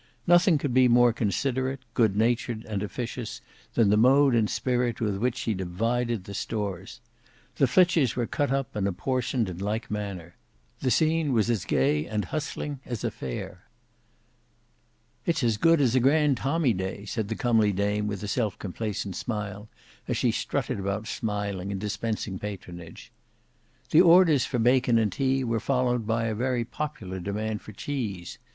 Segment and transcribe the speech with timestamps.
[0.25, 3.39] Nothing could be more considerate, good natured, and officious,
[3.75, 7.01] than the mode and spirit with which she divided the stores.
[7.57, 10.37] The flitches were cut up and apportioned in like manner.
[10.79, 13.65] The scene was as gay and hustling as a fair.
[15.27, 18.57] "It's as good as a grand tommy day," said the comely dame with a self
[18.57, 19.69] complacent smile
[20.07, 23.11] as she strutted about smiling and dispensing patronage.
[23.91, 28.39] The orders for bacon and tea were followed by a very popular demand for cheese.